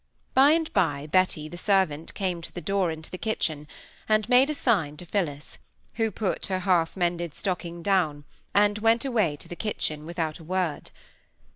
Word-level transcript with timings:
By 0.33 0.53
and 0.53 0.73
by 0.73 1.05
Betty 1.05 1.47
the 1.47 1.57
servant 1.57 2.15
came 2.15 2.41
to 2.41 2.51
the 2.51 2.59
door 2.59 2.89
into 2.89 3.11
the 3.11 3.19
kitchen, 3.19 3.67
and 4.09 4.27
made 4.27 4.49
a 4.49 4.55
sign 4.55 4.97
to 4.97 5.05
Phillis, 5.05 5.59
who 5.93 6.09
put 6.09 6.47
her 6.47 6.61
half 6.61 6.97
mended 6.97 7.35
stocking 7.35 7.83
down, 7.83 8.23
and 8.51 8.79
went 8.79 9.05
away 9.05 9.35
to 9.35 9.47
the 9.47 9.55
kitchen 9.55 10.07
without 10.07 10.39
a 10.39 10.43
word. 10.43 10.89